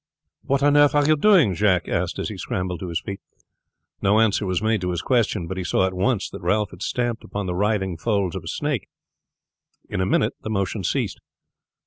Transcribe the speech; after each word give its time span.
"What 0.41 0.63
on 0.63 0.75
earth 0.77 0.95
are 0.95 1.05
you 1.05 1.15
doing?" 1.15 1.53
Jacques 1.53 1.87
asked 1.87 2.17
as 2.17 2.29
he 2.29 2.37
scrambled 2.39 2.79
to 2.79 2.87
his 2.87 2.99
feet. 2.99 3.21
No 4.01 4.19
answer 4.19 4.47
was 4.47 4.59
made 4.59 4.81
to 4.81 4.89
his 4.89 5.03
question, 5.03 5.45
but 5.45 5.57
he 5.57 5.63
saw 5.63 5.85
at 5.85 5.93
once 5.93 6.27
that 6.31 6.41
Ralph 6.41 6.71
was 6.71 6.83
stamping 6.83 7.25
upon 7.25 7.45
the 7.45 7.53
writhing 7.53 7.97
folds 7.97 8.35
of 8.35 8.43
a 8.43 8.47
snake. 8.47 8.89
In 9.89 10.01
a 10.01 10.07
minute 10.07 10.33
the 10.41 10.49
motion 10.49 10.83
ceased. 10.83 11.19